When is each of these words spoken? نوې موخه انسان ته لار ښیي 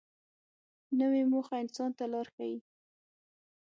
نوې 0.99 1.23
موخه 1.31 1.55
انسان 1.63 1.91
ته 1.97 2.05
لار 2.13 2.27
ښیي 2.35 2.57